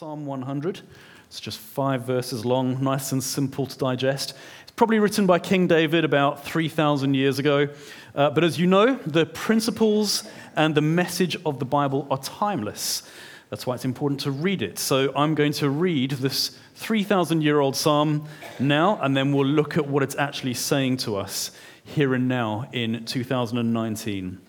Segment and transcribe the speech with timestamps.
[0.00, 0.80] Psalm 100.
[1.26, 4.32] It's just five verses long, nice and simple to digest.
[4.62, 7.68] It's probably written by King David about 3,000 years ago.
[8.14, 10.24] Uh, but as you know, the principles
[10.56, 13.02] and the message of the Bible are timeless.
[13.50, 14.78] That's why it's important to read it.
[14.78, 18.26] So I'm going to read this 3,000 year old psalm
[18.58, 21.50] now, and then we'll look at what it's actually saying to us
[21.84, 24.40] here and now in 2019.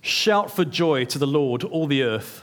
[0.00, 2.42] Shout for joy to the Lord, all the earth.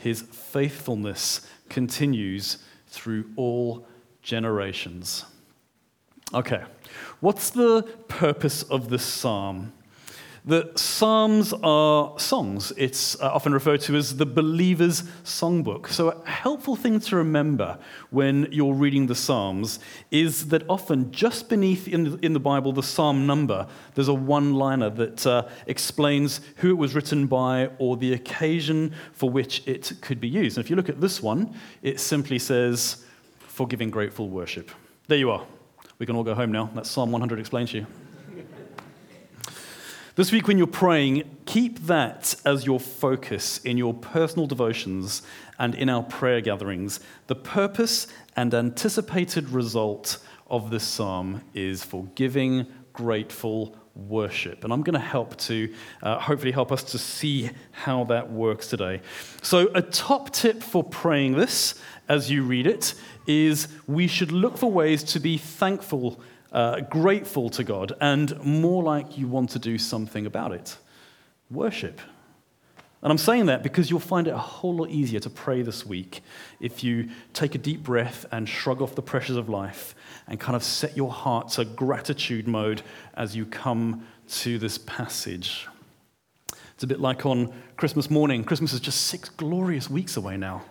[0.00, 3.86] His faithfulness continues through all
[4.22, 5.26] generations.
[6.32, 6.62] Okay,
[7.20, 9.74] what's the purpose of this psalm?
[10.44, 12.72] The Psalms are songs.
[12.78, 15.88] It's uh, often referred to as the believer's songbook.
[15.88, 19.80] So, a helpful thing to remember when you're reading the Psalms
[20.10, 24.88] is that often just beneath in the, Bible the Psalm number, there's a one liner
[24.88, 30.20] that uh, explains who it was written by or the occasion for which it could
[30.20, 30.56] be used.
[30.56, 33.04] And if you look at this one, it simply says,
[33.40, 34.70] For giving grateful worship.
[35.06, 35.44] There you are.
[35.98, 36.70] We can all go home now.
[36.74, 37.86] That's Psalm 100 explained to you.
[40.20, 45.22] This week, when you're praying, keep that as your focus in your personal devotions
[45.58, 47.00] and in our prayer gatherings.
[47.28, 50.18] The purpose and anticipated result
[50.50, 54.62] of this psalm is for giving grateful worship.
[54.62, 58.66] And I'm going to help to uh, hopefully help us to see how that works
[58.66, 59.00] today.
[59.40, 62.92] So, a top tip for praying this as you read it
[63.26, 66.20] is we should look for ways to be thankful
[66.52, 70.76] uh, grateful to God, and more like you want to do something about it
[71.50, 72.00] worship.
[73.02, 75.86] And I'm saying that because you'll find it a whole lot easier to pray this
[75.86, 76.22] week
[76.60, 79.94] if you take a deep breath and shrug off the pressures of life
[80.28, 82.82] and kind of set your heart to gratitude mode
[83.14, 85.66] as you come to this passage.
[86.74, 88.44] It's a bit like on Christmas morning.
[88.44, 90.62] Christmas is just six glorious weeks away now.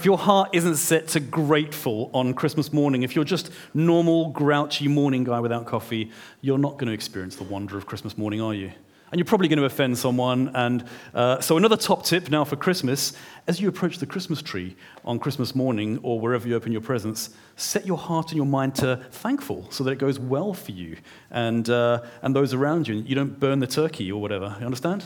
[0.00, 4.88] If your heart isn't set to grateful on Christmas morning, if you're just normal, grouchy
[4.88, 8.54] morning guy without coffee, you're not going to experience the wonder of Christmas morning, are
[8.54, 8.72] you?
[9.10, 10.52] And you're probably going to offend someone.
[10.54, 13.12] And uh, so, another top tip now for Christmas
[13.46, 14.74] as you approach the Christmas tree
[15.04, 18.76] on Christmas morning or wherever you open your presents, set your heart and your mind
[18.76, 20.96] to thankful so that it goes well for you
[21.30, 22.94] and, uh, and those around you.
[22.94, 24.56] You don't burn the turkey or whatever.
[24.60, 25.04] You understand?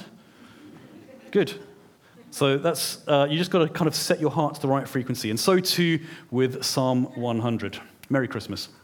[1.32, 1.58] Good.
[2.34, 4.88] So that's, uh, you just got to kind of set your heart to the right
[4.88, 5.30] frequency.
[5.30, 6.00] And so too
[6.32, 7.78] with Psalm 100.
[8.10, 8.70] Merry Christmas.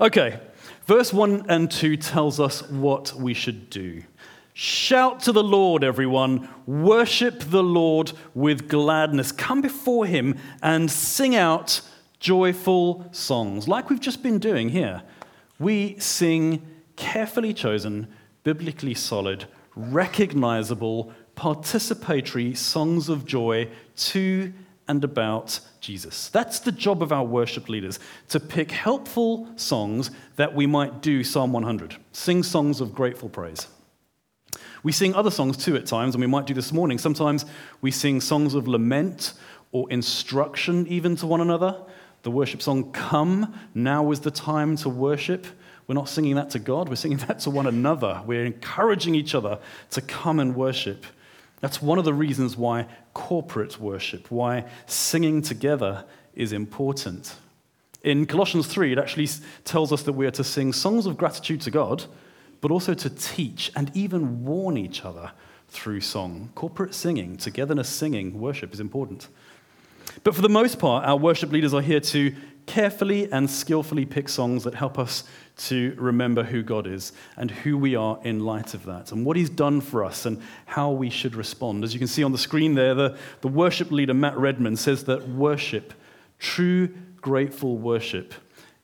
[0.00, 0.40] Okay,
[0.84, 4.02] verse 1 and 2 tells us what we should do.
[4.52, 6.48] Shout to the Lord, everyone.
[6.66, 9.32] Worship the Lord with gladness.
[9.32, 11.82] Come before him and sing out
[12.18, 15.02] joyful songs, like we've just been doing here.
[15.58, 16.66] We sing
[16.96, 18.08] carefully chosen,
[18.44, 19.46] biblically solid,
[19.76, 24.52] recognizable, participatory songs of joy to
[24.88, 26.28] and about Jesus.
[26.28, 27.98] That's the job of our worship leaders
[28.28, 33.68] to pick helpful songs that we might do Psalm 100, sing songs of grateful praise.
[34.82, 36.98] We sing other songs too at times, and we might do this morning.
[36.98, 37.46] Sometimes
[37.80, 39.34] we sing songs of lament
[39.70, 41.80] or instruction even to one another.
[42.22, 45.46] The worship song, Come, now is the time to worship.
[45.86, 48.22] We're not singing that to God, we're singing that to one another.
[48.26, 49.58] We're encouraging each other
[49.90, 51.06] to come and worship.
[51.62, 57.36] That's one of the reasons why corporate worship, why singing together is important.
[58.02, 59.28] In Colossians 3, it actually
[59.64, 62.04] tells us that we are to sing songs of gratitude to God,
[62.60, 65.30] but also to teach and even warn each other
[65.68, 66.50] through song.
[66.56, 69.28] Corporate singing, togetherness singing, worship is important.
[70.24, 72.34] But for the most part, our worship leaders are here to
[72.66, 75.22] carefully and skillfully pick songs that help us
[75.56, 79.36] to remember who God is and who we are in light of that and what
[79.36, 81.84] He's done for us and how we should respond.
[81.84, 85.04] As you can see on the screen there, the, the worship leader, Matt Redman, says
[85.04, 85.94] that worship,
[86.38, 86.88] true
[87.20, 88.34] grateful worship,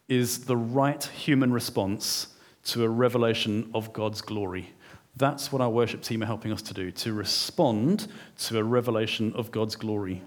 [0.09, 2.29] is the right human response
[2.65, 4.71] to a revelation of God's glory.
[5.17, 8.07] That's what our worship team are helping us to do, to respond
[8.39, 10.23] to a revelation of God's glory.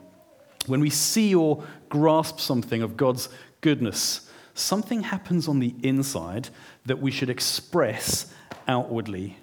[0.68, 3.30] When we see or grasp something of God's
[3.62, 6.50] goodness, something happens on the inside
[6.86, 8.34] that we should express
[8.68, 9.38] outwardly.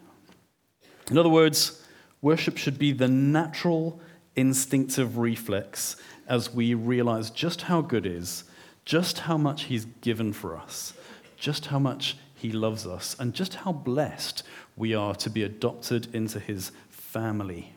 [1.10, 1.82] In other words,
[2.20, 4.00] worship should be the natural,
[4.36, 5.96] instinctive reflex
[6.26, 8.44] as we realize just how good is,
[8.84, 10.92] just how much He's given for us,
[11.36, 14.42] just how much He loves us, and just how blessed
[14.76, 17.72] we are to be adopted into His family.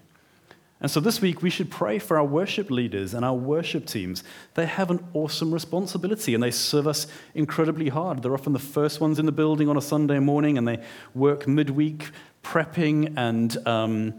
[0.81, 4.23] And so this week, we should pray for our worship leaders and our worship teams.
[4.55, 7.05] They have an awesome responsibility and they serve us
[7.35, 8.23] incredibly hard.
[8.23, 10.83] They're often the first ones in the building on a Sunday morning and they
[11.13, 12.09] work midweek
[12.43, 14.15] prepping and um,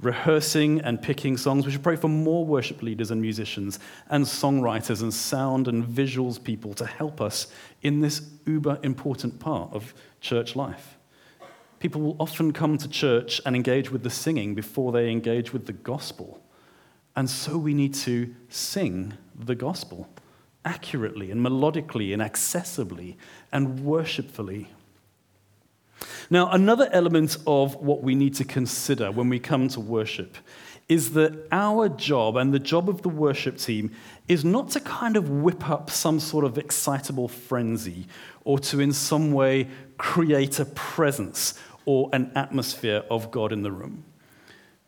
[0.00, 1.66] rehearsing and picking songs.
[1.66, 3.78] We should pray for more worship leaders and musicians
[4.08, 7.48] and songwriters and sound and visuals people to help us
[7.82, 9.92] in this uber important part of
[10.22, 10.95] church life.
[11.86, 15.66] People will often come to church and engage with the singing before they engage with
[15.66, 16.42] the gospel.
[17.14, 20.08] And so we need to sing the gospel
[20.64, 23.14] accurately and melodically and accessibly
[23.52, 24.68] and worshipfully.
[26.28, 30.36] Now, another element of what we need to consider when we come to worship
[30.88, 33.92] is that our job and the job of the worship team
[34.26, 38.06] is not to kind of whip up some sort of excitable frenzy
[38.42, 39.68] or to in some way
[39.98, 41.54] create a presence
[41.86, 44.04] or an atmosphere of God in the room.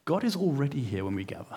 [0.05, 1.57] God is already here when we gather.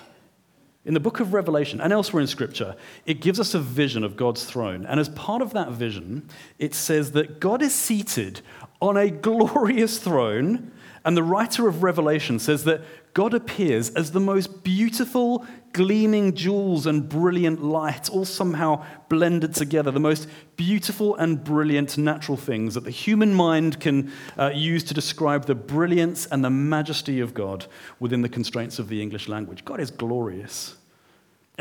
[0.84, 4.16] In the book of Revelation and elsewhere in Scripture, it gives us a vision of
[4.16, 4.86] God's throne.
[4.86, 6.28] And as part of that vision,
[6.58, 8.42] it says that God is seated
[8.82, 10.72] on a glorious throne.
[11.04, 12.82] And the writer of Revelation says that
[13.14, 19.90] God appears as the most beautiful, gleaming jewels and brilliant light, all somehow blended together,
[19.90, 24.94] the most beautiful and brilliant natural things that the human mind can uh, use to
[24.94, 27.66] describe the brilliance and the majesty of God
[28.00, 29.66] within the constraints of the English language.
[29.66, 30.76] God is glorious.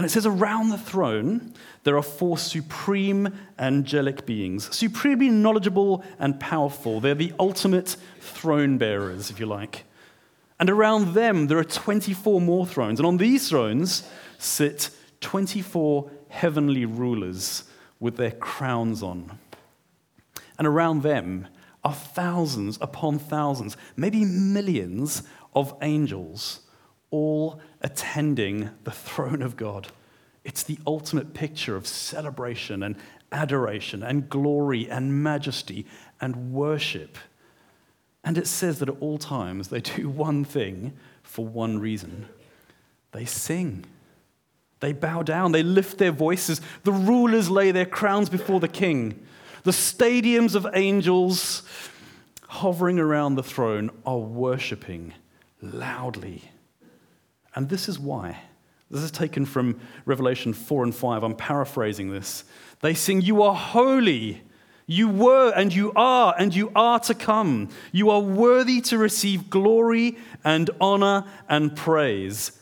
[0.00, 1.52] And it says, around the throne,
[1.84, 7.00] there are four supreme angelic beings, supremely knowledgeable and powerful.
[7.00, 9.84] They're the ultimate throne bearers, if you like.
[10.58, 12.98] And around them, there are 24 more thrones.
[12.98, 14.08] And on these thrones
[14.38, 14.88] sit
[15.20, 17.64] 24 heavenly rulers
[17.98, 19.38] with their crowns on.
[20.56, 21.46] And around them
[21.84, 25.24] are thousands upon thousands, maybe millions
[25.54, 26.60] of angels,
[27.10, 29.88] all attending the throne of God.
[30.44, 32.96] It's the ultimate picture of celebration and
[33.32, 35.86] adoration and glory and majesty
[36.20, 37.18] and worship.
[38.24, 42.28] And it says that at all times they do one thing for one reason
[43.12, 43.84] they sing.
[44.78, 46.60] They bow down, they lift their voices.
[46.84, 49.26] The rulers lay their crowns before the king.
[49.64, 51.62] The stadiums of angels
[52.48, 55.12] hovering around the throne are worshiping
[55.60, 56.50] loudly.
[57.54, 58.38] And this is why.
[58.90, 61.22] This is taken from Revelation 4 and 5.
[61.22, 62.44] I'm paraphrasing this.
[62.80, 64.42] They sing, You are holy.
[64.86, 67.68] You were and you are and you are to come.
[67.92, 72.58] You are worthy to receive glory and honor and praise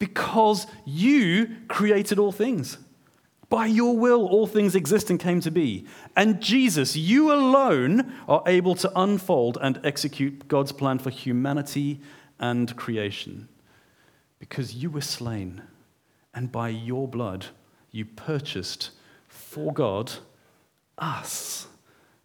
[0.00, 2.78] because you created all things.
[3.48, 5.86] By your will, all things exist and came to be.
[6.16, 12.00] And Jesus, you alone are able to unfold and execute God's plan for humanity
[12.40, 13.48] and creation.
[14.38, 15.62] Because you were slain,
[16.34, 17.46] and by your blood,
[17.90, 18.90] you purchased
[19.26, 20.12] for God
[20.98, 21.66] us,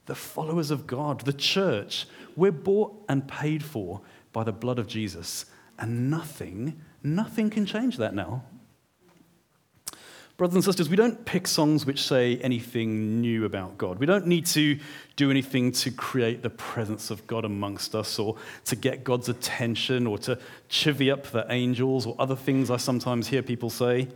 [0.05, 4.01] the followers of God, the church, we're bought and paid for
[4.31, 5.45] by the blood of Jesus.
[5.77, 8.43] And nothing, nothing can change that now.
[10.43, 13.97] Brothers and sisters, we don't pick songs which say anything new about God.
[13.97, 14.77] We don't need to
[15.15, 18.35] do anything to create the presence of God amongst us or
[18.65, 20.37] to get God's attention or to
[20.69, 24.09] chivvy up the angels or other things I sometimes hear people say.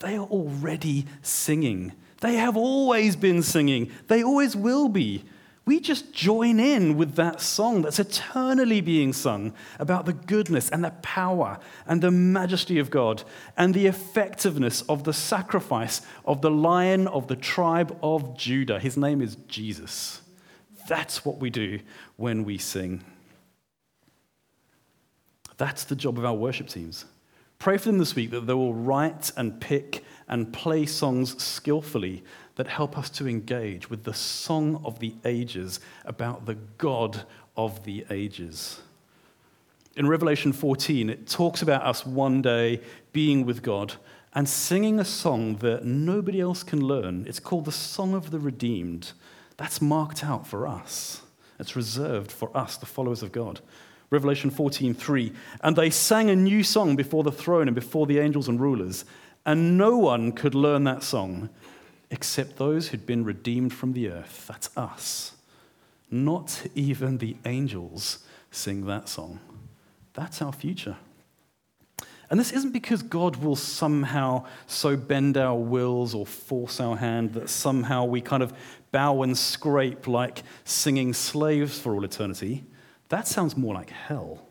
[0.00, 5.24] They are already singing they have always been singing, they always will be.
[5.68, 10.82] We just join in with that song that's eternally being sung about the goodness and
[10.82, 13.22] the power and the majesty of God
[13.54, 18.80] and the effectiveness of the sacrifice of the lion of the tribe of Judah.
[18.80, 20.22] His name is Jesus.
[20.88, 21.80] That's what we do
[22.16, 23.04] when we sing.
[25.58, 27.04] That's the job of our worship teams.
[27.58, 32.24] Pray for them this week that they will write and pick and play songs skillfully
[32.58, 37.22] that help us to engage with the song of the ages about the God
[37.56, 38.80] of the ages.
[39.94, 42.80] In Revelation 14, it talks about us one day
[43.12, 43.94] being with God
[44.34, 47.24] and singing a song that nobody else can learn.
[47.28, 49.12] It's called the Song of the Redeemed.
[49.56, 51.22] That's marked out for us.
[51.60, 53.60] It's reserved for us, the followers of God.
[54.10, 58.48] Revelation 14:3, and they sang a new song before the throne and before the angels
[58.48, 59.04] and rulers,
[59.46, 61.50] and no one could learn that song
[62.10, 64.46] except those who'd been redeemed from the earth.
[64.46, 65.32] That's us.
[66.10, 69.40] Not even the angels sing that song.
[70.14, 70.96] That's our future.
[72.30, 77.32] And this isn't because God will somehow so bend our wills or force our hand
[77.34, 78.52] that somehow we kind of
[78.90, 82.64] bow and scrape like singing slaves for all eternity.
[83.08, 84.46] That sounds more like hell.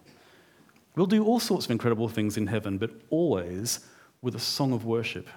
[0.96, 3.82] We'll do all sorts of incredible things in heaven, but always
[4.24, 5.28] with a song of worship.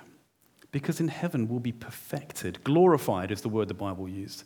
[0.73, 2.63] Because in heaven we'll be perfected.
[2.65, 4.45] Glorified is the word the Bible used.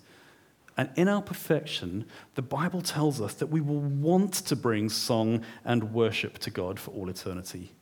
[0.76, 2.04] And in our perfection,
[2.34, 6.80] the Bible tells us that we will want to bring song and worship to God
[6.80, 7.72] for all eternity.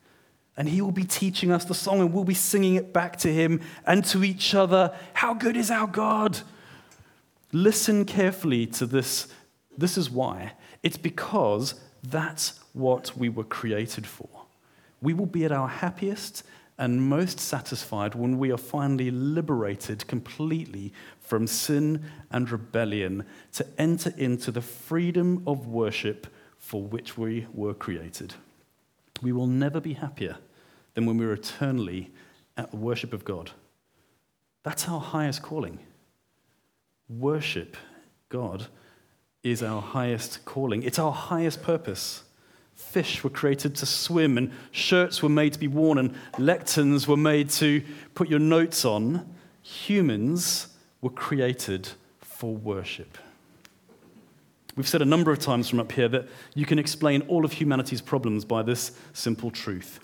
[0.56, 3.32] And He will be teaching us the song, and we'll be singing it back to
[3.32, 4.94] Him and to each other.
[5.14, 6.40] How good is our God?
[7.52, 9.28] Listen carefully to this.
[9.78, 10.52] This is why.
[10.82, 14.28] It's because that's what we were created for.
[15.00, 16.42] We will be at our happiest
[16.82, 24.12] and most satisfied when we are finally liberated completely from sin and rebellion to enter
[24.16, 26.26] into the freedom of worship
[26.58, 28.34] for which we were created.
[29.22, 30.38] We will never be happier
[30.94, 32.10] than when we're eternally
[32.56, 33.52] at the worship of God.
[34.64, 35.78] That's our highest calling.
[37.08, 37.76] Worship
[38.28, 38.66] God
[39.44, 42.24] is our highest calling, it's our highest purpose.
[42.74, 47.16] Fish were created to swim, and shirts were made to be worn, and lecterns were
[47.16, 47.82] made to
[48.14, 49.34] put your notes on.
[49.62, 50.68] Humans
[51.00, 51.88] were created
[52.20, 53.18] for worship.
[54.74, 57.52] We've said a number of times from up here that you can explain all of
[57.52, 60.00] humanity's problems by this simple truth.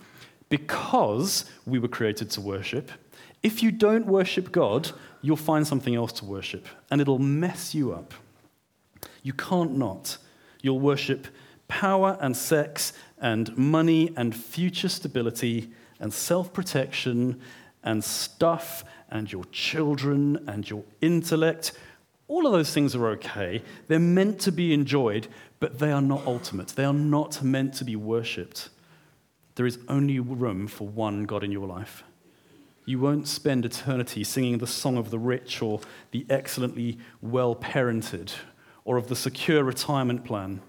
[0.51, 2.91] Because we were created to worship,
[3.43, 4.91] if you don't worship God,
[5.23, 8.15] you'll find something else to worship, and it'll mess you up.
[9.23, 10.19] You can't not.
[10.63, 11.27] You'll worship
[11.69, 15.71] power and sex and money and future stability
[16.01, 17.41] and self protection
[17.85, 21.73] and stuff and your children and your intellect.
[22.27, 23.63] All of those things are okay.
[23.87, 25.29] They're meant to be enjoyed,
[25.61, 26.69] but they are not ultimate.
[26.69, 28.69] They are not meant to be worshipped.
[29.55, 32.05] There is only room for one God in your life.
[32.85, 38.33] You won't spend eternity singing the song of the rich or the excellently well parented
[38.85, 40.61] or of the secure retirement plan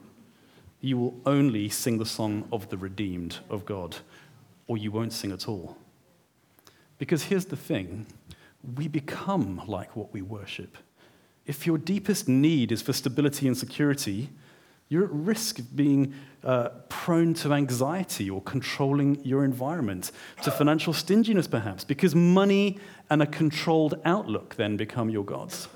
[0.81, 3.97] you will only sing the song of the redeemed of God,
[4.67, 5.77] or you won't sing at all.
[6.97, 8.05] Because here's the thing
[8.75, 10.77] we become like what we worship.
[11.45, 14.29] If your deepest need is for stability and security,
[14.89, 20.11] you're at risk of being uh, prone to anxiety or controlling your environment,
[20.43, 25.67] to financial stinginess perhaps, because money and a controlled outlook then become your gods.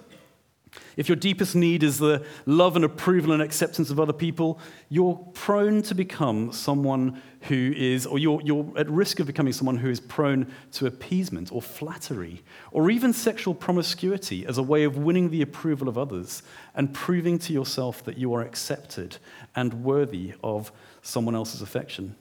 [0.96, 5.16] If your deepest need is the love and approval and acceptance of other people, you're
[5.34, 9.90] prone to become someone who is, or you're, you're at risk of becoming someone who
[9.90, 15.30] is prone to appeasement or flattery, or even sexual promiscuity as a way of winning
[15.30, 16.44] the approval of others
[16.76, 19.18] and proving to yourself that you are accepted
[19.56, 22.16] and worthy of someone else's affection.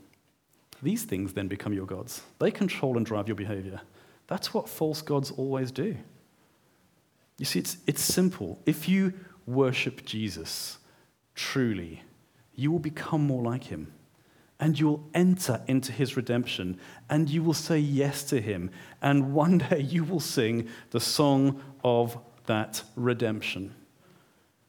[0.82, 2.23] These things then become your gods.
[2.38, 3.80] They control and drive your behavior.
[4.26, 5.97] That's what false gods always do.
[7.42, 8.62] You see, it's, it's simple.
[8.66, 9.14] If you
[9.46, 10.78] worship Jesus
[11.34, 12.04] truly,
[12.54, 13.92] you will become more like him.
[14.61, 16.78] And you will enter into his redemption.
[17.11, 18.70] And you will say yes to him.
[19.02, 23.75] And one day you will sing the song of that redemption.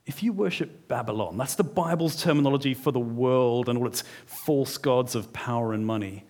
[0.08, 4.80] If you worship Babylon, that's the Bible's terminology for the world and all its false
[4.80, 6.24] gods of power and money,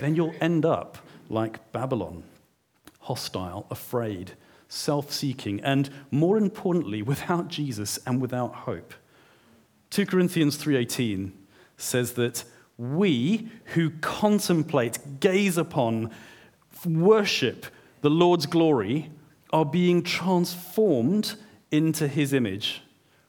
[0.00, 0.96] then you'll end up
[1.28, 2.22] like Babylon
[3.00, 4.32] hostile, afraid,
[4.68, 8.94] self seeking, and more importantly, without Jesus and without hope.
[9.90, 11.32] 2 Corinthians 3:18
[11.76, 12.44] says that
[12.76, 16.10] we who contemplate, gaze upon,
[16.86, 17.66] worship
[18.02, 19.10] the Lord's glory
[19.52, 21.34] are being transformed
[21.70, 22.82] into his image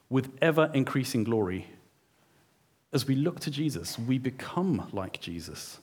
[0.10, 1.68] with ever increasing glory.
[2.92, 5.80] As we look to Jesus, we become like Jesus.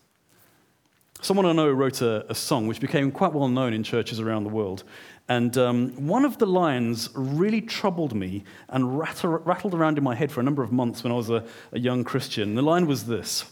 [1.23, 4.44] Someone I know wrote a, a song which became quite well known in churches around
[4.44, 4.85] the world.
[5.28, 10.30] And um, one of the lines really troubled me and rattled around in my head
[10.30, 12.54] for a number of months when I was a, a young Christian.
[12.54, 13.44] The line was this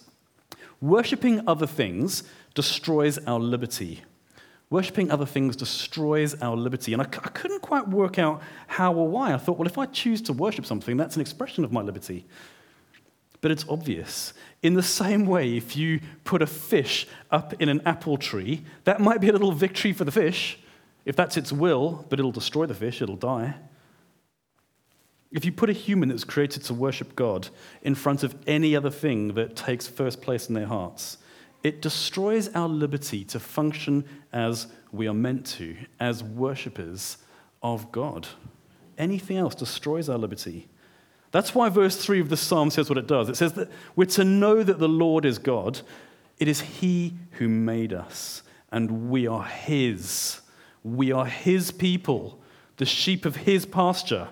[0.81, 2.23] Worshipping other things
[2.55, 4.03] destroys our liberty.
[4.71, 6.93] Worshipping other things destroys our liberty.
[6.93, 9.33] And I, I couldn't quite work out how or why.
[9.33, 12.27] I thought, well, if I choose to worship something, that's an expression of my liberty.
[13.45, 14.33] But it's obvious.
[14.63, 19.01] In the same way, if you put a fish up in an apple tree, that
[19.03, 20.59] might be a little victory for the fish
[21.05, 23.57] if that's its will, but it'll destroy the fish, it'll die.
[25.31, 27.49] If you put a human that's created to worship God
[27.83, 31.19] in front of any other thing that takes first place in their hearts,
[31.63, 37.19] it destroys our liberty to function as we are meant to, as worshippers
[37.63, 38.27] of God.
[38.97, 40.67] Anything else destroys our liberty.
[41.35, 43.29] That's why verse 3 of the psalm says what it does.
[43.29, 45.81] It says that we're to know that the Lord is God.
[46.39, 50.43] It is He who made us, and we are His.
[50.85, 52.41] We are His people,
[52.77, 54.29] the sheep of His pasture.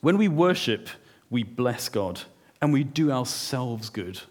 [0.00, 0.88] When we worship,
[1.28, 2.22] we bless God
[2.62, 4.22] and we do ourselves good.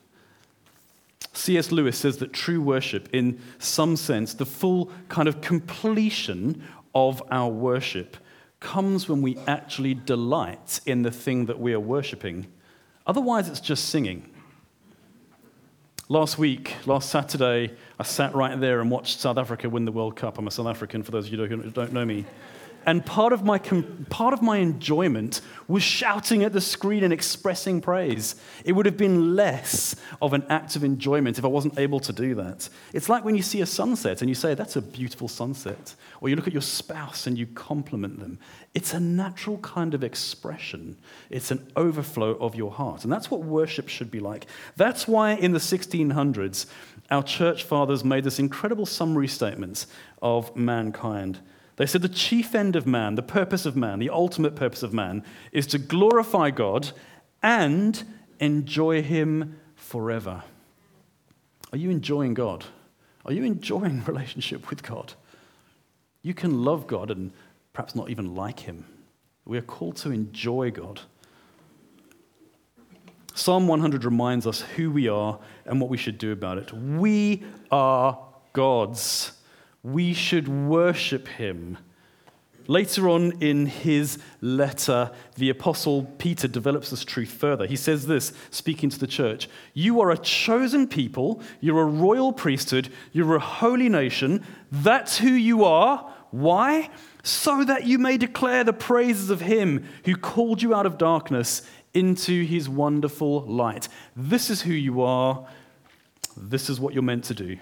[1.31, 1.71] C.S.
[1.71, 6.63] Lewis says that true worship, in some sense, the full kind of completion
[6.95, 8.17] of our worship,
[8.59, 12.47] comes when we actually delight in the thing that we are worshiping.
[13.05, 14.29] Otherwise, it's just singing.
[16.09, 20.15] Last week, last Saturday, I sat right there and watched South Africa win the World
[20.15, 20.37] Cup.
[20.37, 22.25] I'm a South African, for those of you who don't know me.
[22.87, 27.81] And part of, my, part of my enjoyment was shouting at the screen and expressing
[27.81, 28.35] praise.
[28.63, 32.13] It would have been less of an act of enjoyment if I wasn't able to
[32.13, 32.69] do that.
[32.93, 35.95] It's like when you see a sunset and you say, That's a beautiful sunset.
[36.21, 38.39] Or you look at your spouse and you compliment them.
[38.73, 40.95] It's a natural kind of expression,
[41.29, 43.03] it's an overflow of your heart.
[43.03, 44.45] And that's what worship should be like.
[44.77, 46.67] That's why in the 1600s,
[47.11, 49.87] our church fathers made this incredible summary statement
[50.21, 51.39] of mankind.
[51.77, 54.93] They said the chief end of man, the purpose of man, the ultimate purpose of
[54.93, 56.91] man, is to glorify God
[57.41, 58.03] and
[58.39, 60.43] enjoy Him forever.
[61.71, 62.65] Are you enjoying God?
[63.25, 65.13] Are you enjoying relationship with God?
[66.23, 67.31] You can love God and
[67.73, 68.85] perhaps not even like Him.
[69.45, 71.01] We are called to enjoy God.
[73.35, 76.73] Psalm 100 reminds us who we are and what we should do about it.
[76.73, 78.17] We are
[78.53, 79.33] God's
[79.93, 81.77] we should worship him.
[82.67, 87.65] Later on in his letter, the Apostle Peter develops this truth further.
[87.65, 92.33] He says this, speaking to the church You are a chosen people, you're a royal
[92.33, 94.45] priesthood, you're a holy nation.
[94.69, 96.13] That's who you are.
[96.31, 96.89] Why?
[97.23, 101.61] So that you may declare the praises of him who called you out of darkness
[101.93, 103.87] into his wonderful light.
[104.17, 105.47] This is who you are.
[106.35, 107.57] This is what you're meant to do.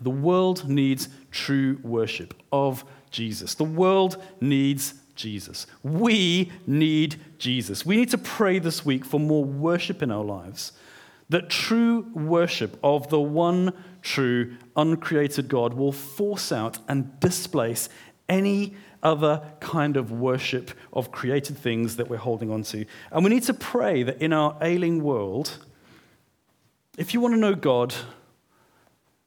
[0.00, 3.54] The world needs true worship of Jesus.
[3.54, 5.66] The world needs Jesus.
[5.82, 7.86] We need Jesus.
[7.86, 10.72] We need to pray this week for more worship in our lives.
[11.28, 17.88] That true worship of the one true, uncreated God will force out and displace
[18.28, 22.84] any other kind of worship of created things that we're holding on to.
[23.12, 25.64] And we need to pray that in our ailing world,
[26.96, 27.94] if you want to know God,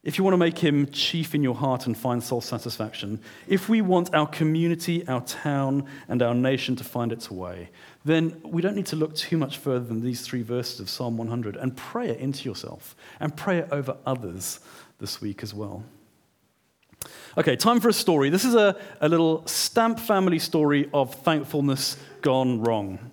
[0.08, 3.67] if you want to make him chief in your heart and find soul satisfaction, if
[3.67, 7.70] we want our community, our town, and our nation to find its way,
[8.06, 11.17] then we don't need to look too much further than these three verses of Psalm
[11.17, 14.62] 100 and pray it into yourself and pray it over others
[14.98, 15.84] this week as well.
[17.38, 18.30] Okay, time for a story.
[18.30, 23.12] This is a, a little stamp family story of thankfulness gone wrong.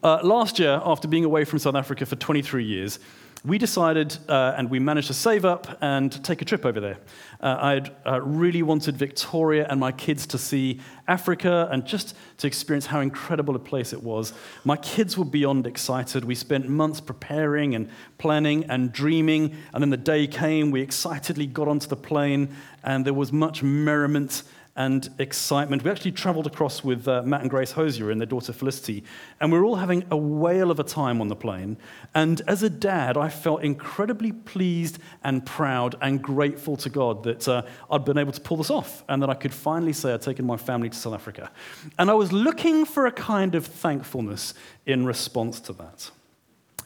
[0.00, 3.00] Uh, last year, after being away from South Africa for 23 years,
[3.46, 6.98] we decided uh, and we managed to save up and take a trip over there.
[7.40, 12.48] Uh, I'd uh, really wanted Victoria and my kids to see Africa and just to
[12.48, 14.32] experience how incredible a place it was.
[14.64, 16.24] My kids were beyond excited.
[16.24, 20.72] We spent months preparing and planning and dreaming, and then the day came.
[20.72, 22.48] We excitedly got onto the plane,
[22.82, 24.42] and there was much merriment
[24.76, 25.82] and excitement.
[25.82, 29.04] We actually traveled across with uh, Matt and Grace Hosier and their daughter Felicity,
[29.40, 31.78] and we were all having a whale of a time on the plane.
[32.14, 37.48] And as a dad, I felt incredibly pleased and proud and grateful to God that
[37.48, 40.22] uh, I'd been able to pull this off and that I could finally say I'd
[40.22, 41.50] taken my family to South Africa.
[41.98, 46.10] And I was looking for a kind of thankfulness in response to that.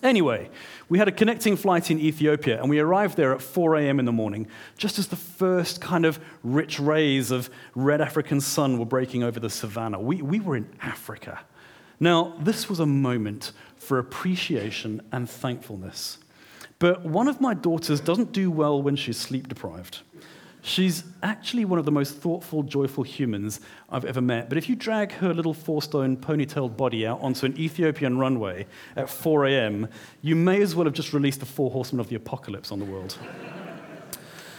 [0.02, 0.48] Anyway,
[0.88, 3.98] we had a connecting flight in Ethiopia, and we arrived there at 4 a.m.
[3.98, 4.46] in the morning,
[4.78, 9.38] just as the first kind of rich rays of red African sun were breaking over
[9.38, 10.00] the savannah.
[10.00, 11.40] We, we were in Africa.
[11.98, 16.18] Now, this was a moment for appreciation and thankfulness.
[16.78, 20.00] But one of my daughters doesn't do well when she's sleep deprived.
[20.62, 24.49] She's actually one of the most thoughtful, joyful humans I've ever met.
[24.49, 28.66] But if you drag her little four stone ponytailed body out onto an Ethiopian runway
[28.94, 29.88] at 4 a.m.,
[30.20, 32.85] you may as well have just released the four horsemen of the apocalypse on the
[32.85, 33.16] world.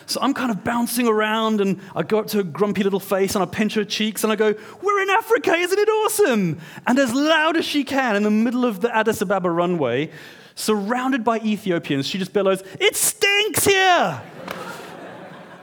[0.08, 3.36] so I'm kind of bouncing around, and I go up to her grumpy little face
[3.36, 6.60] and I pinch her cheeks and I go, We're in Africa, isn't it awesome?
[6.88, 10.10] And as loud as she can, in the middle of the Addis Ababa runway,
[10.56, 14.22] surrounded by Ethiopians, she just bellows, It stinks here!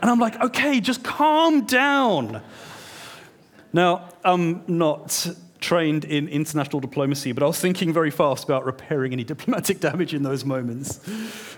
[0.00, 2.42] And I'm like, okay, just calm down.
[3.72, 5.28] Now, I'm not
[5.61, 10.14] trained in international diplomacy, but I was thinking very fast about repairing any diplomatic damage
[10.14, 11.00] in those moments.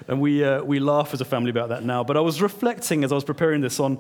[0.09, 2.03] And we, uh, we laugh as a family about that now.
[2.03, 3.99] But I was reflecting as I was preparing this on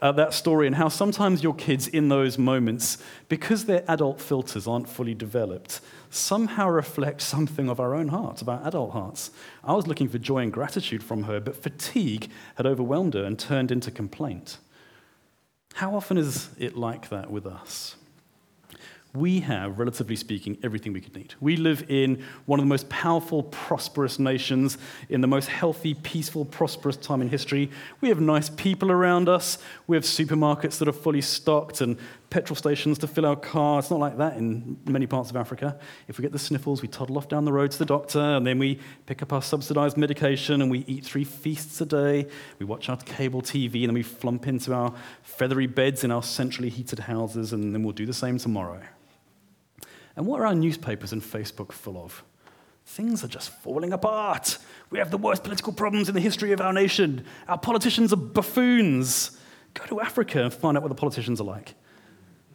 [0.00, 2.98] uh, that story and how sometimes your kids, in those moments,
[3.28, 8.48] because their adult filters aren't fully developed, somehow reflect something of our own hearts, of
[8.48, 9.30] our adult hearts.
[9.64, 13.38] I was looking for joy and gratitude from her, but fatigue had overwhelmed her and
[13.38, 14.58] turned into complaint.
[15.74, 17.96] How often is it like that with us?
[19.12, 21.34] we have, relatively speaking, everything we could need.
[21.40, 26.44] We live in one of the most powerful, prosperous nations, in the most healthy, peaceful,
[26.44, 27.70] prosperous time in history.
[28.00, 29.58] We have nice people around us.
[29.88, 31.98] We have supermarkets that are fully stocked and
[32.30, 33.80] petrol stations to fill our car.
[33.80, 35.78] It's not like that in many parts of Africa.
[36.06, 38.46] If we get the sniffles, we toddle off down the road to the doctor, and
[38.46, 42.26] then we pick up our subsidized medication and we eat three feasts a day.
[42.60, 46.22] We watch our cable TV, and then we flump into our feathery beds in our
[46.22, 48.80] centrally heated houses, and then we'll do the same tomorrow.
[50.16, 52.22] And what are our newspapers and Facebook full of?
[52.86, 54.58] Things are just falling apart.
[54.90, 57.24] We have the worst political problems in the history of our nation.
[57.48, 59.38] Our politicians are buffoons.
[59.74, 61.74] Go to Africa and find out what the politicians are like.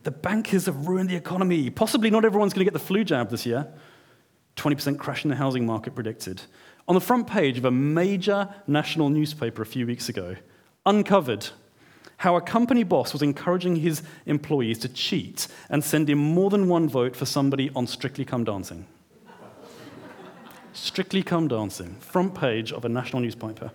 [0.05, 1.71] The bankers have ruined the economy.
[1.71, 3.67] Possibly not everyone's going to get the flu jab this year.
[4.55, 6.43] 20% crash in the housing market predicted.
[6.87, 10.35] On the front page of a major national newspaper a few weeks ago,
[10.85, 11.47] uncovered
[12.17, 16.67] how a company boss was encouraging his employees to cheat and send in more than
[16.67, 18.85] one vote for somebody on Strictly Come Dancing.
[20.73, 23.71] Strictly Come Dancing, front page of a national newspaper.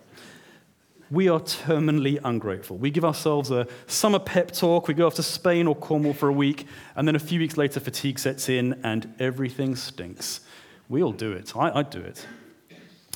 [1.11, 2.77] We are terminally ungrateful.
[2.77, 6.29] We give ourselves a summer pep talk, we go off to Spain or Cornwall for
[6.29, 10.41] a week, and then a few weeks later, fatigue sets in and everything stinks.
[10.89, 11.57] We all do it.
[11.57, 12.27] I, I do it.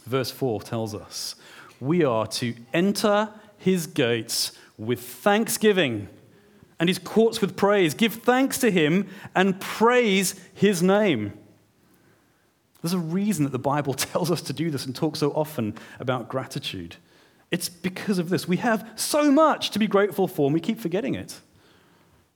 [0.06, 1.36] Verse 4 tells us
[1.80, 6.08] we are to enter his gates with thanksgiving
[6.80, 7.94] and his courts with praise.
[7.94, 11.32] Give thanks to him and praise his name.
[12.82, 15.74] There's a reason that the Bible tells us to do this and talk so often
[16.00, 16.96] about gratitude.
[17.54, 18.48] It's because of this.
[18.48, 21.38] We have so much to be grateful for, and we keep forgetting it.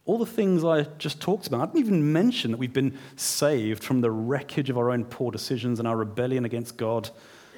[0.05, 3.83] All the things I just talked about, I didn't even mention that we've been saved
[3.83, 7.11] from the wreckage of our own poor decisions and our rebellion against God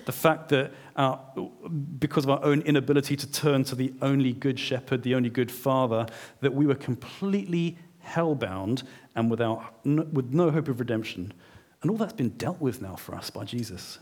[0.06, 1.18] the fact that uh,
[1.98, 5.52] because of our own inability to turn to the only good shepherd, the only good
[5.52, 6.06] father,
[6.40, 8.82] that we were completely hellbound
[9.14, 11.34] and without, with no hope of redemption.
[11.82, 13.98] And all that's been dealt with now for us by Jesus.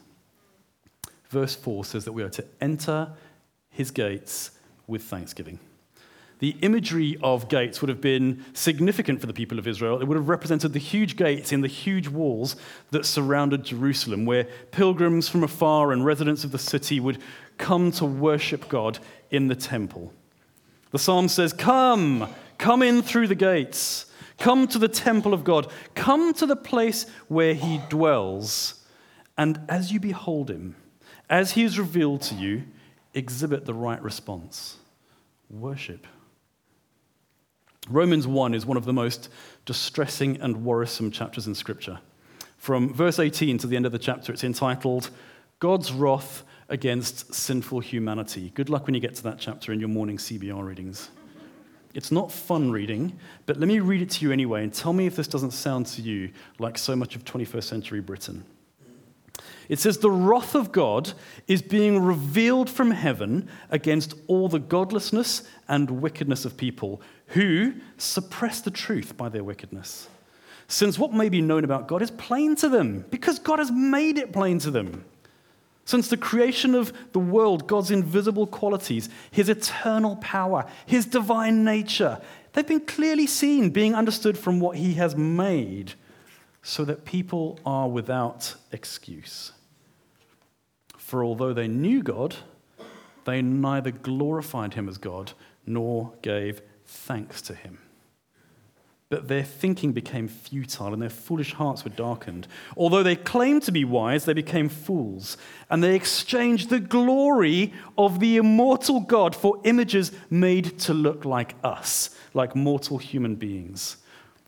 [1.30, 3.10] Verse 4 says that we are to enter
[3.70, 4.52] his gates
[4.86, 5.58] with thanksgiving.
[6.40, 10.00] The imagery of gates would have been significant for the people of Israel.
[10.00, 12.54] It would have represented the huge gates in the huge walls
[12.92, 17.18] that surrounded Jerusalem, where pilgrims from afar and residents of the city would
[17.56, 19.00] come to worship God
[19.30, 20.12] in the temple.
[20.92, 24.06] The psalm says, Come, come in through the gates,
[24.38, 28.84] come to the temple of God, come to the place where he dwells.
[29.36, 30.76] And as you behold him,
[31.28, 32.62] as he is revealed to you,
[33.18, 34.76] exhibit the right response
[35.50, 36.06] worship.
[37.90, 39.30] Romans 1 is one of the most
[39.64, 41.98] distressing and worrisome chapters in Scripture.
[42.58, 45.10] From verse 18 to the end of the chapter, it's entitled
[45.58, 48.52] God's Wrath Against Sinful Humanity.
[48.54, 51.08] Good luck when you get to that chapter in your morning CBR readings.
[51.94, 55.06] It's not fun reading, but let me read it to you anyway and tell me
[55.06, 58.44] if this doesn't sound to you like so much of 21st century Britain.
[59.68, 61.12] It says, The wrath of God
[61.46, 68.60] is being revealed from heaven against all the godlessness and wickedness of people who suppress
[68.60, 70.08] the truth by their wickedness.
[70.68, 74.18] Since what may be known about God is plain to them, because God has made
[74.18, 75.04] it plain to them.
[75.86, 82.20] Since the creation of the world, God's invisible qualities, his eternal power, his divine nature,
[82.52, 85.94] they've been clearly seen, being understood from what he has made,
[86.68, 89.52] so that people are without excuse.
[90.98, 92.36] For although they knew God,
[93.24, 95.32] they neither glorified him as God
[95.64, 97.78] nor gave thanks to him.
[99.08, 102.46] But their thinking became futile and their foolish hearts were darkened.
[102.76, 105.38] Although they claimed to be wise, they became fools,
[105.70, 111.54] and they exchanged the glory of the immortal God for images made to look like
[111.64, 113.96] us, like mortal human beings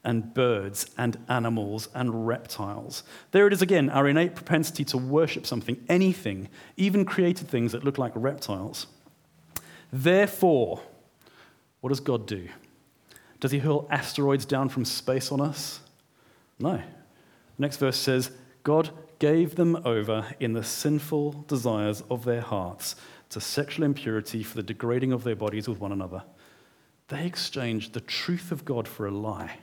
[0.04, 3.02] and birds and animals and reptiles.
[3.32, 7.84] There it is again, our innate propensity to worship something, anything, even created things that
[7.84, 8.86] look like reptiles.
[9.92, 10.80] Therefore,
[11.80, 12.48] what does God do?
[13.40, 15.80] Does he hurl asteroids down from space on us?
[16.58, 16.76] No.
[16.76, 16.82] The
[17.58, 18.30] next verse says,
[18.62, 22.96] God gave them over in the sinful desires of their hearts
[23.30, 26.22] to sexual impurity for the degrading of their bodies with one another.
[27.08, 29.58] They exchanged the truth of God for a lie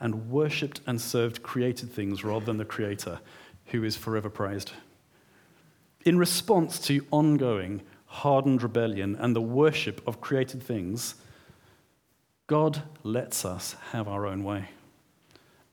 [0.00, 3.20] and worshipped and served created things rather than the Creator,
[3.66, 4.72] who is forever praised.
[6.04, 11.16] In response to ongoing hardened rebellion and the worship of created things,
[12.46, 14.68] God lets us have our own way.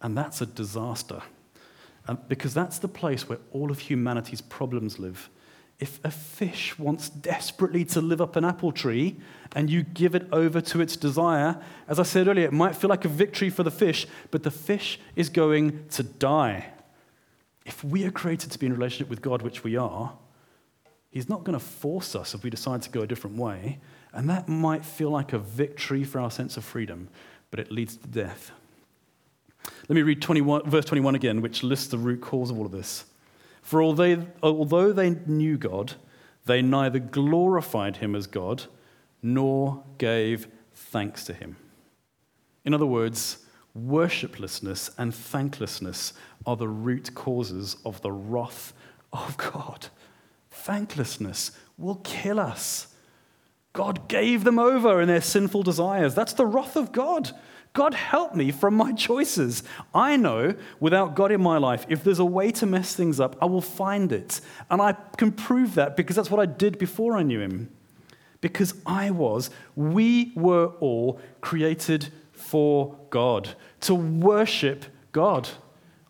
[0.02, 1.22] And that's a disaster.
[2.08, 5.30] Uh, because that's the place where all of humanity's problems live.
[5.80, 9.18] If a fish wants desperately to live up an apple tree
[9.56, 12.90] and you give it over to its desire, as I said earlier, it might feel
[12.90, 16.68] like a victory for the fish, but the fish is going to die.
[17.66, 20.14] If we are created to be in relationship with God, which we are,
[21.14, 23.78] He's not going to force us if we decide to go a different way.
[24.14, 27.08] And that might feel like a victory for our sense of freedom,
[27.52, 28.52] but it leads to death.
[29.88, 32.72] Let me read 21, verse 21 again, which lists the root cause of all of
[32.72, 33.06] this.
[33.63, 35.93] For although they knew God,
[36.45, 38.65] they neither glorified him as God
[39.23, 41.56] nor gave thanks to him.
[42.65, 43.45] In other words,
[43.76, 46.13] worshiplessness and thanklessness
[46.45, 48.73] are the root causes of the wrath
[49.12, 49.88] of God.
[50.52, 52.88] Thanklessness will kill us.
[53.71, 56.13] God gave them over in their sinful desires.
[56.13, 57.32] That's the wrath of God.
[57.74, 59.64] God help me from my choices.
[59.96, 63.36] I know without God in my life, if there's a way to mess things up,
[63.42, 64.42] I will find it.
[64.70, 67.72] And I can prove that because that's what I did before I knew Him.
[68.42, 75.50] Because I was, we were all created for God, to worship God.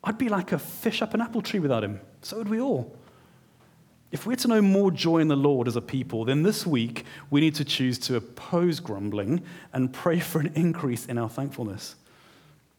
[0.04, 2.02] I'd be like a fish up an apple tree without Him.
[2.22, 2.94] So would we all.
[4.14, 7.04] If we're to know more joy in the Lord as a people, then this week
[7.32, 9.42] we need to choose to oppose grumbling
[9.74, 11.96] and pray for an increase in our thankfulness.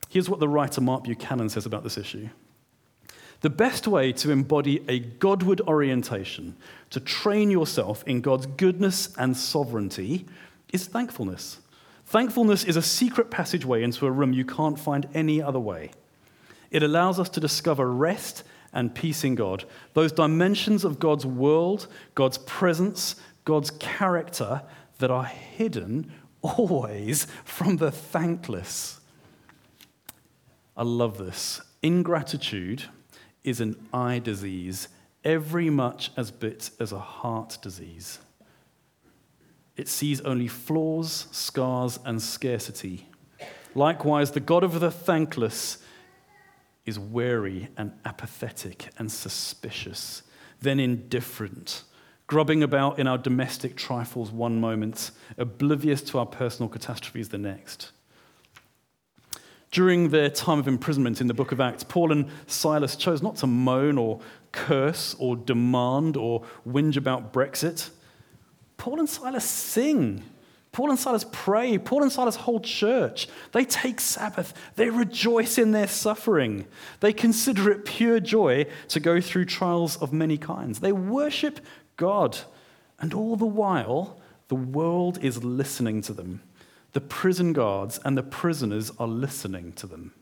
[0.09, 2.29] Here's what the writer Mark Buchanan says about this issue.
[3.41, 6.57] The best way to embody a Godward orientation,
[6.91, 10.27] to train yourself in God's goodness and sovereignty,
[10.73, 11.59] is thankfulness.
[12.07, 15.91] Thankfulness is a secret passageway into a room you can't find any other way.
[16.71, 19.65] It allows us to discover rest and peace in God.
[19.95, 24.63] Those dimensions of God's world, God's presence, God's character
[24.99, 29.01] that are hidden always from the thankless.
[30.77, 31.61] I love this.
[31.83, 32.85] Ingratitude
[33.45, 34.89] is an eye disease
[35.25, 38.19] every much as bit as a heart disease.
[39.77, 43.09] It sees only flaws, scars, and scarcity.
[43.75, 45.79] Likewise, the God of the thankless
[46.87, 50.23] is wary and apathetic and suspicious,
[50.61, 51.85] then indifferent,
[52.27, 57.91] grubbing about in our domestic trifles one moment, oblivious to our personal catastrophes the next.
[59.71, 63.37] During their time of imprisonment in the book of Acts, Paul and Silas chose not
[63.37, 64.21] to moan or
[64.53, 67.91] curse or demand or whinge about Brexit.
[68.77, 70.23] Paul and Silas sing
[70.75, 71.79] Paul and Silas pray.
[71.79, 73.29] Paul and Silas hold church.
[73.53, 74.53] They take Sabbath.
[74.75, 76.67] They rejoice in their suffering.
[76.99, 80.81] They consider it pure joy to go through trials of many kinds.
[80.81, 81.61] They worship
[81.97, 82.37] God.
[82.99, 86.43] And all the while, the world is listening to them.
[86.93, 90.13] The prison guards and the prisoners are listening to them.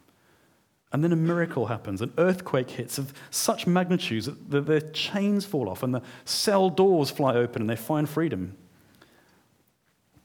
[0.92, 2.02] And then a miracle happens.
[2.02, 7.08] An earthquake hits of such magnitude that their chains fall off and the cell doors
[7.10, 8.58] fly open and they find freedom.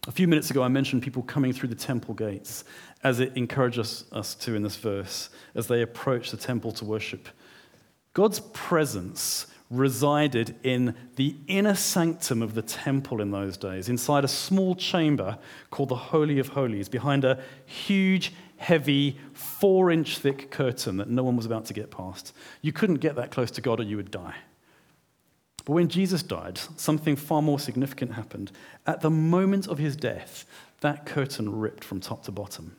[0.08, 2.64] A few minutes ago, I mentioned people coming through the temple gates,
[3.04, 7.28] as it encourages us to in this verse, as they approach the temple to worship.
[8.14, 14.30] God's presence resided in the inner sanctum of the temple in those days, inside a
[14.30, 15.38] small chamber
[15.72, 21.22] called the Holy of Holies, behind a huge, heavy, four inch thick curtain that no
[21.22, 22.34] one was about to get past.
[22.62, 24.36] You couldn't get that close to God or you would die.
[25.68, 28.54] But when Jesus died, something far more significant happened.
[28.86, 30.46] At the moment of his death,
[30.80, 32.78] that curtain ripped from top to bottom.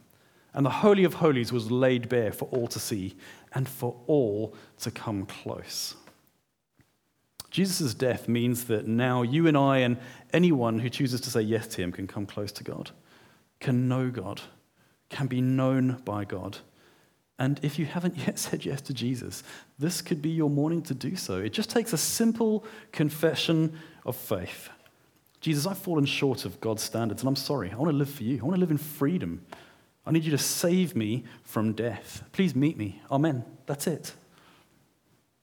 [0.55, 3.15] And the Holy of Holies was laid bare for all to see
[3.53, 5.97] and for all to come close.
[7.51, 9.99] Jesus' death means that now you and I and
[10.33, 12.93] anyone who chooses to say yes to him can come close to God,
[13.61, 14.41] can know God,
[15.11, 16.57] can be known by God.
[17.39, 19.43] And if you haven't yet said yes to Jesus,
[19.79, 21.39] this could be your morning to do so.
[21.39, 24.69] It just takes a simple confession of faith.
[25.41, 27.71] Jesus, I've fallen short of God's standards, and I'm sorry.
[27.71, 28.41] I want to live for you.
[28.41, 29.45] I want to live in freedom.
[30.05, 32.25] I need you to save me from death.
[32.33, 33.01] Please meet me.
[33.11, 33.45] Amen.
[33.67, 34.15] That's it.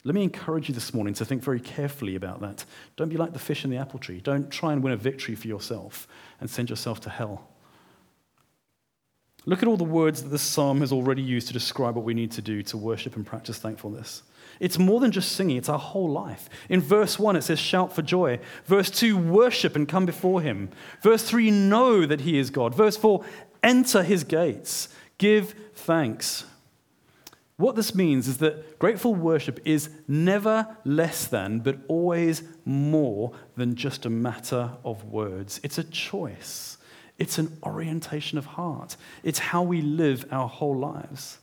[0.03, 2.65] Let me encourage you this morning to think very carefully about that.
[2.95, 4.19] Don't be like the fish in the apple tree.
[4.21, 6.08] Don't try and win a victory for yourself
[6.39, 7.47] and send yourself to hell.
[9.45, 12.13] Look at all the words that this psalm has already used to describe what we
[12.13, 14.23] need to do to worship and practice thankfulness.
[14.60, 16.49] It's more than just singing, it's our whole life.
[16.69, 18.39] In verse 1, it says, Shout for joy.
[18.65, 20.69] Verse 2, worship and come before him.
[21.01, 22.73] Verse 3, know that he is God.
[22.73, 23.23] Verse 4,
[23.62, 24.89] enter his gates.
[25.17, 26.45] Give thanks.
[27.58, 33.75] What this means is that grateful worship is never less than, but always more than
[33.75, 35.62] just a matter of words.
[35.63, 36.74] It's a choice.
[37.17, 41.39] It's an orientation of heart, it's how we live our whole lives.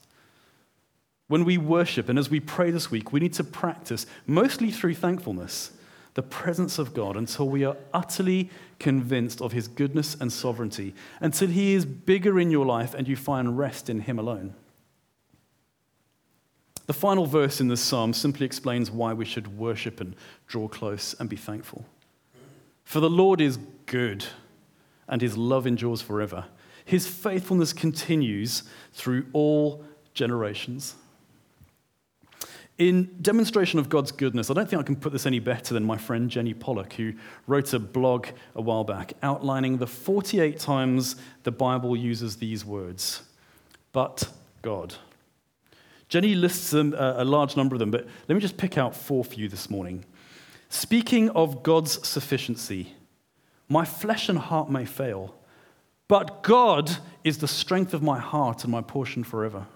[1.29, 4.97] When we worship and as we pray this week, we need to practice, mostly through
[4.97, 5.73] thankfulness,
[6.15, 11.49] the presence of God until we are utterly convinced of his goodness and sovereignty, until
[11.49, 14.55] he is bigger in your life and you find rest in him alone.
[16.87, 20.15] The final verse in this psalm simply explains why we should worship and
[20.47, 21.87] draw close and be thankful.
[22.85, 24.27] For the Lord is good,
[25.09, 26.47] and his love endures forever.
[26.85, 29.85] His faithfulness continues through all
[30.15, 30.95] generations.
[32.79, 35.85] In demonstration of God's goodness, I don't think I can put this any better than
[35.85, 37.13] my friend Jenny Pollock, who
[37.47, 43.23] wrote a blog a while back outlining the 48 times the Bible uses these words,
[43.93, 44.29] but
[44.63, 44.95] God.
[46.09, 48.97] Jenny lists them, uh, a large number of them, but let me just pick out
[48.97, 50.05] four for you this morning.
[50.69, 52.95] Speaking of God's sufficiency,
[53.73, 55.35] my flesh and heart may fail,
[56.07, 59.67] but God is the strength of my heart and my portion forever.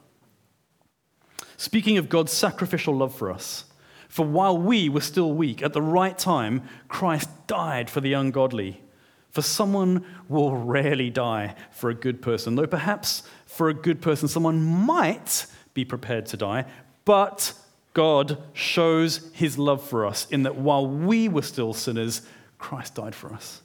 [1.57, 3.65] Speaking of God's sacrificial love for us,
[4.09, 8.83] for while we were still weak, at the right time, Christ died for the ungodly.
[9.31, 14.29] For someone will rarely die for a good person, though perhaps for a good person,
[14.29, 16.67] someone might be prepared to die.
[17.07, 17.55] But
[17.95, 22.23] God shows his love for us in that while we were still sinners,
[22.59, 23.63] Christ died for us.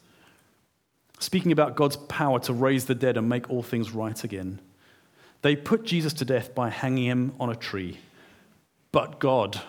[1.21, 4.59] Speaking about God's power to raise the dead and make all things right again,
[5.43, 7.99] they put Jesus to death by hanging him on a tree.
[8.91, 9.61] But God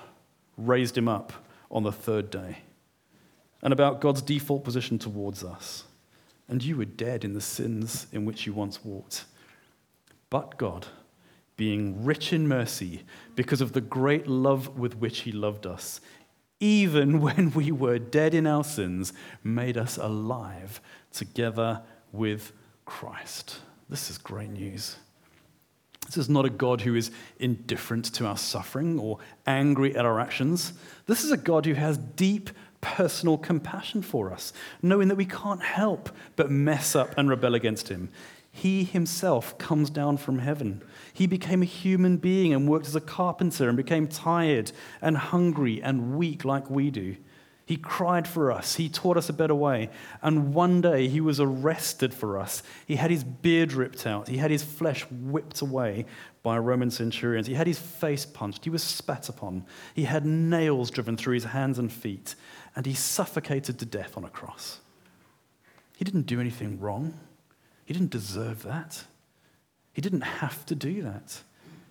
[0.56, 1.30] raised him up
[1.70, 2.60] on the third day.
[3.62, 5.84] And about God's default position towards us.
[6.48, 9.26] And you were dead in the sins in which you once walked.
[10.30, 10.86] But God
[11.58, 13.02] being rich in mercy
[13.36, 16.00] because of the great love with which he loved us,
[16.60, 19.12] even when we were dead in our sins,
[19.44, 20.80] made us alive
[21.12, 22.52] together with
[22.84, 23.58] Christ.
[23.88, 24.96] This is great news.
[26.06, 30.20] This is not a God who is indifferent to our suffering or angry at our
[30.20, 30.72] actions.
[31.06, 35.62] This is a God who has deep personal compassion for us, knowing that we can't
[35.62, 38.08] help but mess up and rebel against him.
[38.50, 40.82] He himself comes down from heaven.
[41.14, 45.82] He became a human being and worked as a carpenter and became tired and hungry
[45.82, 47.16] and weak like we do.
[47.72, 48.74] He cried for us.
[48.74, 49.88] He taught us a better way.
[50.20, 52.62] And one day he was arrested for us.
[52.86, 54.28] He had his beard ripped out.
[54.28, 56.04] He had his flesh whipped away
[56.42, 57.46] by Roman centurions.
[57.46, 58.64] He had his face punched.
[58.64, 59.64] He was spat upon.
[59.94, 62.34] He had nails driven through his hands and feet.
[62.76, 64.80] And he suffocated to death on a cross.
[65.96, 67.14] He didn't do anything wrong.
[67.86, 69.04] He didn't deserve that.
[69.94, 71.40] He didn't have to do that.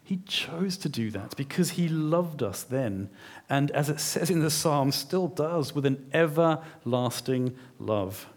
[0.03, 3.09] He chose to do that because he loved us then,
[3.49, 8.27] and as it says in the psalm, still does with an everlasting love.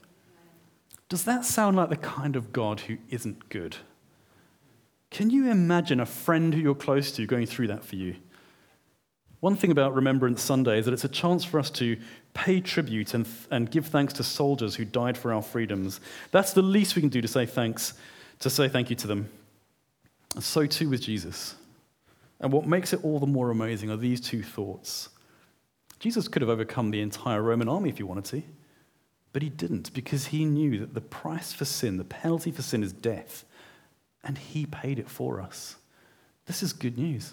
[1.08, 3.76] Does that sound like the kind of God who isn't good?
[5.10, 8.16] Can you imagine a friend who you're close to going through that for you?
[9.40, 11.98] One thing about Remembrance Sunday is that it's a chance for us to
[12.32, 16.00] pay tribute and, and give thanks to soldiers who died for our freedoms.
[16.30, 17.94] That's the least we can do to say thanks,
[18.40, 19.28] to say thank you to them.
[20.34, 21.54] And so too with Jesus.
[22.40, 25.08] And what makes it all the more amazing are these two thoughts.
[26.00, 28.42] Jesus could have overcome the entire Roman army if he wanted to,
[29.32, 32.82] but he didn't because he knew that the price for sin, the penalty for sin,
[32.82, 33.44] is death,
[34.22, 35.76] and he paid it for us.
[36.46, 37.32] This is good news.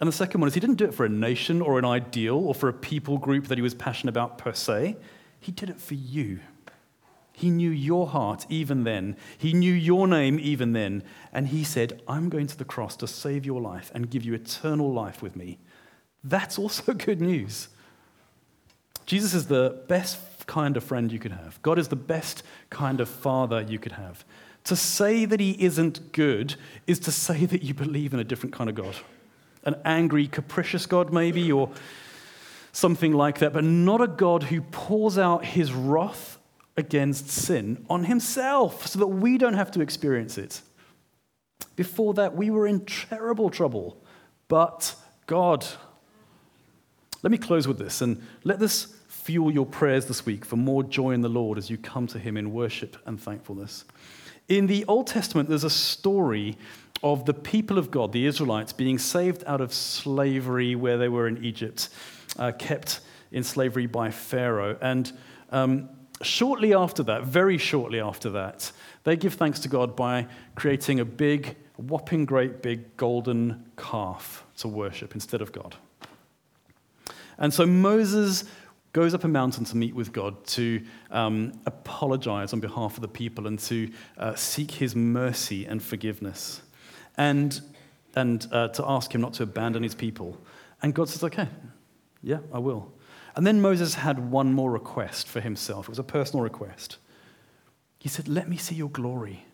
[0.00, 2.38] And the second one is he didn't do it for a nation or an ideal
[2.38, 4.96] or for a people group that he was passionate about per se.
[5.38, 6.40] He did it for you.
[7.40, 9.16] He knew your heart even then.
[9.38, 11.02] He knew your name even then.
[11.32, 14.34] And he said, I'm going to the cross to save your life and give you
[14.34, 15.56] eternal life with me.
[16.22, 17.68] That's also good news.
[19.06, 21.62] Jesus is the best kind of friend you could have.
[21.62, 24.22] God is the best kind of father you could have.
[24.64, 28.54] To say that he isn't good is to say that you believe in a different
[28.54, 28.96] kind of God
[29.64, 31.70] an angry, capricious God, maybe, or
[32.72, 36.38] something like that, but not a God who pours out his wrath
[36.80, 40.62] against sin on himself so that we don't have to experience it.
[41.76, 44.02] Before that, we were in terrible trouble,
[44.48, 45.64] but God.
[47.22, 50.82] Let me close with this and let this fuel your prayers this week for more
[50.82, 53.84] joy in the Lord as you come to Him in worship and thankfulness.
[54.48, 56.56] In the Old Testament, there's a story
[57.02, 61.28] of the people of God, the Israelites, being saved out of slavery where they were
[61.28, 61.90] in Egypt,
[62.38, 63.00] uh, kept
[63.30, 64.76] in slavery by Pharaoh.
[64.80, 65.12] And
[65.50, 65.88] um,
[66.22, 68.72] shortly after that, very shortly after that,
[69.04, 74.68] they give thanks to God by creating a big, whopping great big golden calf to
[74.68, 75.76] worship instead of God.
[77.38, 78.44] And so Moses
[78.92, 83.08] goes up a mountain to meet with God, to um, apologize on behalf of the
[83.08, 86.60] people, and to uh, seek his mercy and forgiveness,
[87.16, 87.60] and,
[88.14, 90.36] and uh, to ask him not to abandon his people.
[90.82, 91.48] And God says, Okay,
[92.22, 92.92] yeah, I will.
[93.36, 95.86] And then Moses had one more request for himself.
[95.86, 96.98] It was a personal request.
[97.98, 99.44] He said, Let me see your glory.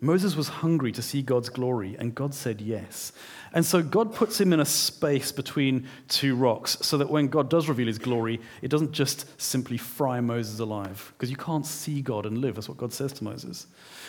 [0.00, 3.12] Moses was hungry to see God's glory, and God said yes.
[3.54, 7.48] And so God puts him in a space between two rocks so that when God
[7.48, 12.02] does reveal his glory, it doesn't just simply fry Moses alive, because you can't see
[12.02, 12.56] God and live.
[12.56, 13.68] That's what God says to Moses.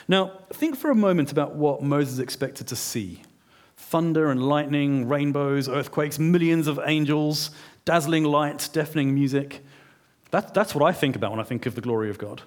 [0.09, 3.21] Now, think for a moment about what Moses expected to see
[3.77, 7.51] thunder and lightning, rainbows, earthquakes, millions of angels,
[7.87, 9.63] dazzling lights, deafening music.
[10.31, 12.41] That, that's what I think about when I think of the glory of God.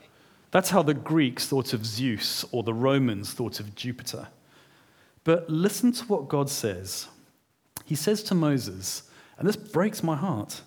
[0.51, 4.29] That's how the Greeks thought of Zeus or the Romans thought of Jupiter.
[5.25, 7.07] But listen to what God says.
[7.87, 9.05] He says to Moses,
[9.39, 10.61] and this breaks my heart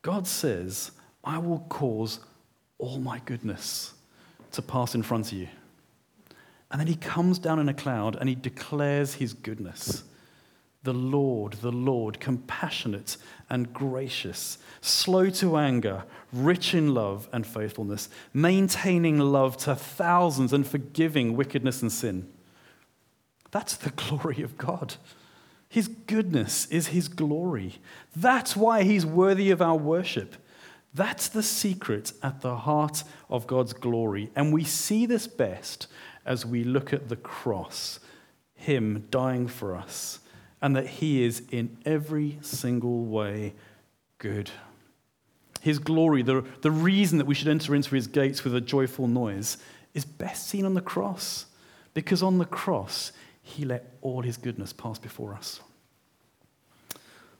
[0.00, 2.18] God says, I will cause
[2.78, 3.92] all my goodness
[4.52, 5.48] to pass in front of you.
[6.70, 10.02] And then he comes down in a cloud and he declares his goodness.
[10.84, 13.16] The Lord, the Lord, compassionate
[13.48, 20.66] and gracious, slow to anger, rich in love and faithfulness, maintaining love to thousands and
[20.66, 22.28] forgiving wickedness and sin.
[23.52, 24.96] That's the glory of God.
[25.68, 27.76] His goodness is His glory.
[28.16, 30.34] That's why He's worthy of our worship.
[30.92, 34.30] That's the secret at the heart of God's glory.
[34.34, 35.86] And we see this best
[36.26, 38.00] as we look at the cross,
[38.54, 40.18] Him dying for us
[40.62, 43.52] and that He is in every single way
[44.18, 44.50] good.
[45.60, 49.08] His glory, the, the reason that we should enter into His gates with a joyful
[49.08, 49.58] noise,
[49.92, 51.46] is best seen on the cross.
[51.92, 55.60] Because on the cross, He let all His goodness pass before us.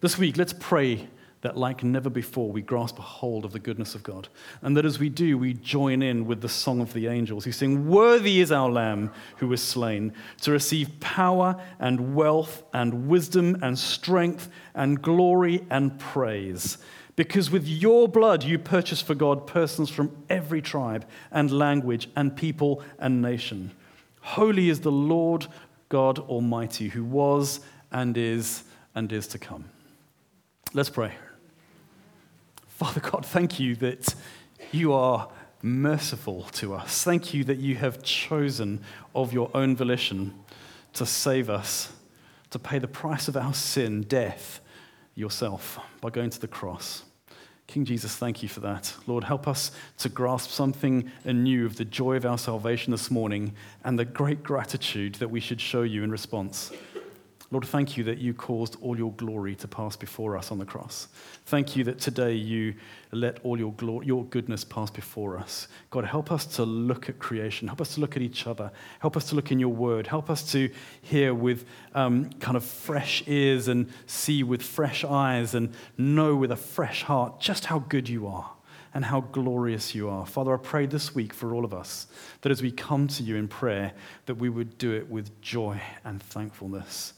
[0.01, 1.09] This week, let's pray
[1.43, 4.29] that, like never before, we grasp a hold of the goodness of God.
[4.63, 7.53] And that as we do, we join in with the song of the angels who
[7.53, 10.13] sing, Worthy is our Lamb who was slain
[10.43, 16.79] to receive power and wealth and wisdom and strength and glory and praise.
[17.17, 22.37] Because with your blood you purchased for God persons from every tribe and language and
[22.37, 23.73] people and nation.
[24.21, 25.49] Holy is the Lord
[25.89, 28.63] God Almighty, who was and is
[28.95, 29.65] and is to come.
[30.73, 31.13] Let's pray.
[32.83, 34.13] Father God, thank you that
[34.73, 35.29] you are
[35.63, 37.05] merciful to us.
[37.05, 38.81] Thank you that you have chosen
[39.15, 40.35] of your own volition
[40.95, 41.93] to save us,
[42.51, 44.59] to pay the price of our sin, death,
[45.15, 47.05] yourself, by going to the cross.
[47.69, 48.93] King Jesus, thank you for that.
[49.07, 53.55] Lord, help us to grasp something anew of the joy of our salvation this morning
[53.85, 56.73] and the great gratitude that we should show you in response.
[57.53, 60.65] Lord, thank you that you caused all your glory to pass before us on the
[60.65, 61.09] cross.
[61.45, 62.75] Thank you that today you
[63.13, 65.69] let all your, glory, your goodness pass before us.
[65.91, 67.69] God, help us to look at creation.
[67.69, 68.73] Help us to look at each other.
[69.01, 70.07] Help us to look in your word.
[70.07, 70.71] Help us to
[71.03, 76.53] hear with um, kind of fresh ears and see with fresh eyes and know with
[76.53, 78.51] a fresh heart just how good you are
[78.95, 80.25] and how glorious you are.
[80.25, 82.07] Father, I pray this week for all of us
[82.41, 83.93] that as we come to you in prayer,
[84.25, 87.13] that we would do it with joy and thankfulness.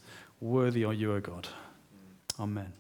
[0.45, 1.49] Worthy are you, O God.
[2.38, 2.70] Amen.